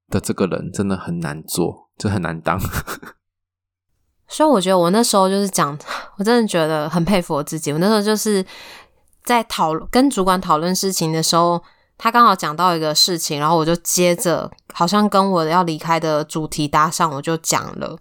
[0.07, 2.59] 的这个人真的很难做，就很难当。
[4.27, 5.77] 所以我觉得我那时候就是讲，
[6.17, 8.45] 我真的觉得很佩服我自己，我那时候就是。
[9.25, 11.61] 在讨跟主管讨论事情的时候，
[11.97, 17.97] 他刚好讲到一个事情，然后我就接着好像跟我要离开的主题搭上，我就讲了。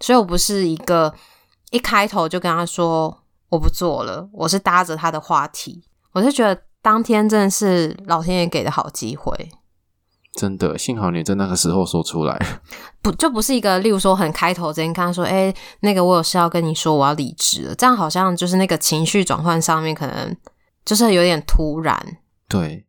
[0.00, 1.12] 所以我不是一个
[1.70, 5.82] 一开头就跟他说我不做了，我是搭着他的话题。
[6.12, 9.50] 我是觉得当天真的是老天爷给的好机会，
[10.34, 12.38] 真的，幸好你在那个时候说出来，
[13.02, 20.36] 不就不是一个，例如说很开头直接跟他说，哎，那个我有事要跟你说，我要离职了，这样好像就是那个情绪转换上面可能。
[20.88, 21.94] 就是有点突然，
[22.48, 22.82] 对，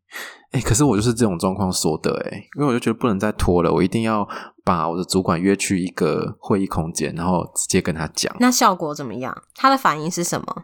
[0.51, 4.25] 哎、欸，可是我就是这种状况说的，哎，因为我就觉得不能再拖了，我一定要
[4.63, 8.33] 把我的主管约去一个会议空间，然后直接跟他讲。
[8.39, 9.37] 那效果怎么样？
[9.53, 10.63] 他的反应是什么？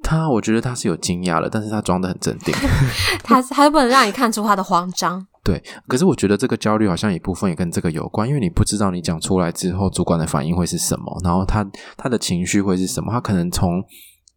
[0.00, 2.54] 他，我觉得他是有惊讶了，但是他装的很镇定，
[3.24, 5.26] 他他不能让你看出他的慌张。
[5.42, 13.82] 对，可是我觉得这个焦虑好像一部分也跟这个有关，因为你不知道你讲出来之后，主管的反应会是什么，然后他他的情绪会是什么，他可能从。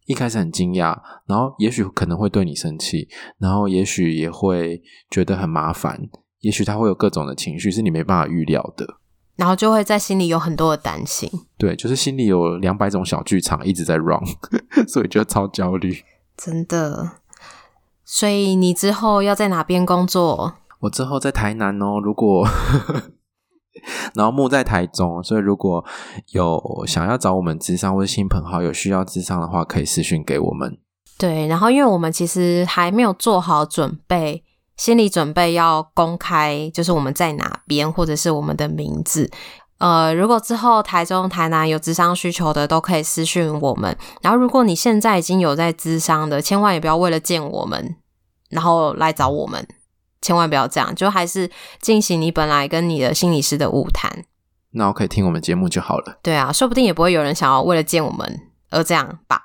[0.06, 5.98] 一开始很惊讶，然后也许可能会对你生气，然后也许也会觉得很麻烦，
[6.40, 8.86] 也许他会有各种的情绪是你没办法预料的，
[9.36, 11.30] 然后就会在心里有很多的担心。
[11.56, 14.20] 对，就是心里有两百种小剧场一直在 run，
[14.86, 15.96] 所以就超焦虑。
[16.36, 17.12] 真的，
[18.04, 20.54] 所以你之后要在哪边工作？
[20.80, 22.46] 我之后在台南哦，如果。
[24.14, 25.84] 然后木在台中，所以如果
[26.32, 30.78] 有想要找我们智商或者亲朋好友需要智商的话，可以私讯给我们。
[31.18, 34.42] 对，然后因为我们其实还没有做好准备，
[34.76, 39.30] 心理准备要公开，就是我们在哪边或者是我们的名字。
[39.78, 43.96] 呃，如果之后台中、台南有智商需求的，都可以私讯我们。
[44.22, 47.96] 然后如果你现在已经有在智商的，千万也不要为了见我们，
[48.50, 49.66] 然后来找我们。
[50.24, 51.50] 千万不要这样，就还是
[51.82, 54.24] 进行你本来跟你的心理师的晤谈。
[54.70, 56.18] 那我可以听我们节目就好了。
[56.22, 59.42] 对啊，说不定也不会有人想要为了见我们而这样吧。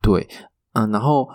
[0.00, 0.28] 对，
[0.74, 1.26] 嗯，然后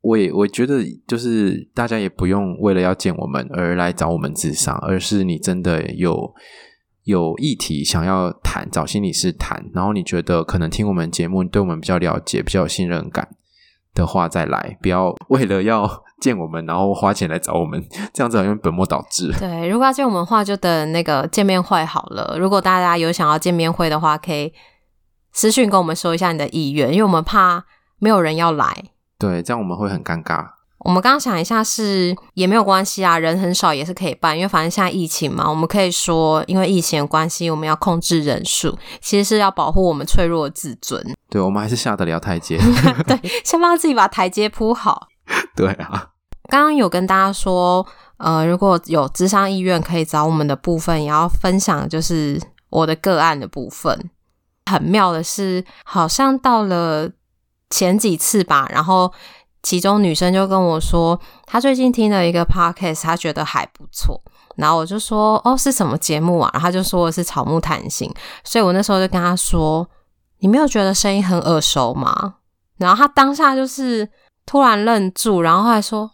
[0.00, 6.34] 我也我觉得，就是大家也不用为了要见我们而来找我们咨商，而是你真的有
[7.04, 13.28] 有议题想要谈，找心理师谈，然后你觉得可能听我们节目对我们比较了解，比较有信任感
[13.94, 16.02] 的话再来，不要为了要。
[16.20, 19.32] 见我们，然后花钱来找我们， 这样子好像本末倒置。
[19.38, 22.36] 对，如果要见我们的话，就等那个见面会好了。
[22.38, 24.52] 如果大家有想要见面会的话，可以
[25.32, 27.64] 私讯跟我们说一下你的意愿，因为我们怕
[27.98, 28.84] 没有人要来。
[29.18, 30.46] 对，这样我们会很尴尬。
[30.80, 41.02] 我们刚刚想一下是，是也没有关系啊，人很少也是可以办，因为反正现在疫情嘛，我们可以说因为疫情的关系，我们要控制人数，其实是要保护我们脆弱的自尊。
[41.28, 42.56] 对，我们还是下得了台阶。
[43.06, 45.08] 对，先帮自己把台阶铺好。
[45.56, 46.10] 对啊，
[46.48, 47.86] 刚刚有跟大家说，
[48.18, 54.10] 呃，如果有咨商意愿可以找我们的部分，也要分享，就是我的个案的部分。
[54.70, 57.10] 很妙的是，好像到了
[57.70, 59.12] 前几次吧，然后
[59.62, 64.22] 其中女生就跟我说，她最近听了一个 podcast，她觉得还不错。
[64.56, 66.50] 然后我就说，哦，是什么节目啊？
[66.54, 68.10] 然后她就说的是草木谈心。
[68.44, 69.88] 所以我那时候就跟她说，
[70.38, 72.36] 你没有觉得声音很耳熟吗？
[72.78, 74.08] 然后她当下就是。
[74.46, 76.10] 突然愣住，然后还说：“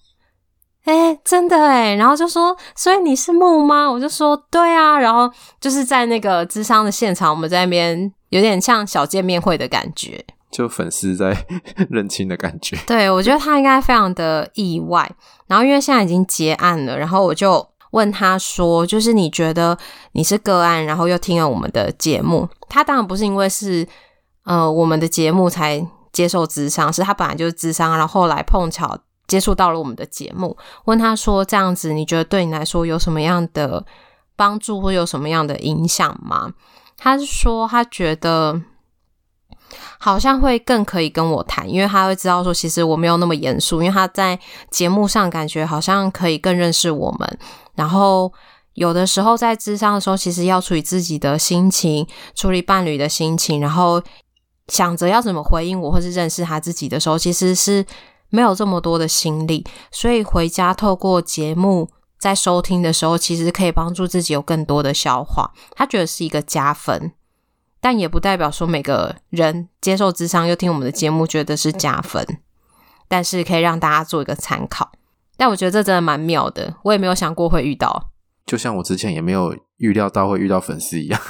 [0.85, 5.31] 哎，真的哎。”然后就说：“所以你是木吗？”我就说：“对啊。”然后
[5.61, 11.37] 就是在那个智商的现场，我们在那边有点像小见面会的感觉，就粉丝在
[11.91, 12.77] 认亲的感觉。
[12.87, 15.09] 对，我觉得他应该非常的意外。
[15.47, 19.77] 然后因为现在已经结案了，然后我就问他说：“就是你觉得
[20.13, 23.87] 你是个案，然后又听了我们的节目，他当然不是因为是。”
[24.45, 25.81] 呃我们的节目才
[26.13, 33.85] 接受智商，是他本来就是智商，然后后来碰巧接触到了我们的节目，问他说这样子，你觉得对你来说有什么样的
[34.37, 36.53] 帮助或有什么样的影响吗？
[36.97, 38.63] 他是说他觉得。
[39.99, 44.39] 好像会更可以跟我谈，因为他会知道说，其实我没有那么严肃，因为他在
[44.71, 47.39] 节目上感觉好像可以更认识我们。
[47.75, 48.31] 然后
[48.75, 54.03] 有的时候在智商的时候，其实要处理自己的心情，处理伴侣的心情，然后
[54.73, 57.85] 想着要怎么回应我，或是认识他自己的时候，其实是
[58.31, 59.63] 没有这么多的心力。
[59.91, 65.53] 所以回家透过节目在收听的时候，其实可以帮助自己有更多的消化。
[65.77, 67.13] 他觉得是一个加分。
[67.83, 72.25] 但也不代表说每个人接受智商又听我们的节目觉得是加分，
[73.09, 74.93] 但是可以让大家做一个参考。
[75.37, 78.11] 但我觉得这真的蛮妙的，我也没有想过会遇到，
[78.47, 81.21] 就像我之前也没有预料到会遇到粉丝一样，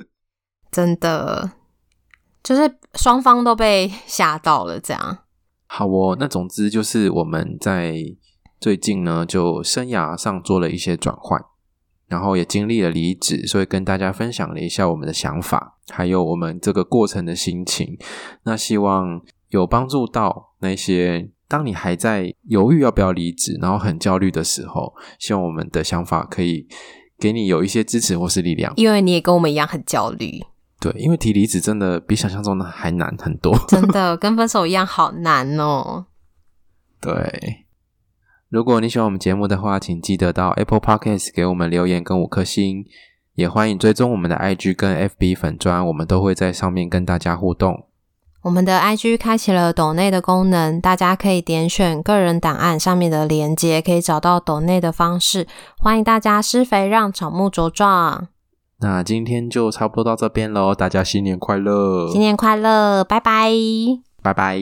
[0.70, 1.50] 真的
[2.48, 4.80] 就是双方都被吓到了。
[4.80, 5.18] 这样
[5.66, 7.94] 好哦，那总之就是我们在
[8.58, 11.38] 最近呢，就生涯上做了一些转换。
[12.06, 17.98] 然后也经历了离职，所以跟大家分享了一下我们的想法，还有我们这个过程的心情。
[18.44, 19.20] 那希望
[19.50, 26.66] 有帮助到那些当你还在犹豫要不要离职，然后很焦虑的时候，希望我们的想法可以
[27.18, 28.72] 给你有一些支持或是力量。
[28.76, 30.42] 因为你也跟我们一样很焦虑。
[30.80, 33.56] 对，因为提离职真的比想象中的还难很多。
[33.68, 36.06] 真的跟分手一样好难哦。
[37.00, 37.64] 对。
[38.48, 42.86] 如果你喜欢我们节目的话，请记得到 Apple Podcast 给我们留言跟五颗星，
[43.34, 47.86] 也欢迎追踪我们的 IG 跟 FB 粉砖，我们都会在上面跟大家互动。
[48.42, 55.46] 我们的 IG 开启了抖内的功能，大家可以点选个人档案上面的连接，可以找到抖内的方式。
[55.76, 58.28] 欢迎大家施肥，让草木茁壮。
[58.80, 62.08] 那今天就差不多到这边喽，大家新年快乐！
[62.12, 63.50] 新年快乐，拜拜，
[64.22, 64.58] 拜拜。